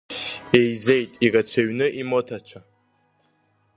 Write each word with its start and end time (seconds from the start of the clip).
Еизеит 0.59 1.11
ирацәаҩны 1.25 1.87
имоҭацәа. 2.01 2.59